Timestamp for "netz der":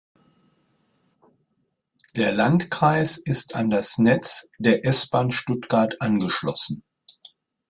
3.99-4.83